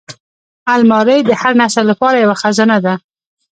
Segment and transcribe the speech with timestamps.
[0.75, 2.93] الماري د هر نسل لپاره یوه خزانه ده